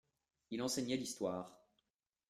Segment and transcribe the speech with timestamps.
[0.49, 1.61] Il enseignait l'histoire.